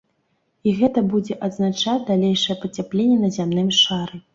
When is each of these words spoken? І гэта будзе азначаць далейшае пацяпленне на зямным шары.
І 0.71 0.73
гэта 0.79 1.03
будзе 1.11 1.37
азначаць 1.49 2.03
далейшае 2.11 2.61
пацяпленне 2.67 3.23
на 3.25 3.35
зямным 3.41 3.75
шары. 3.87 4.27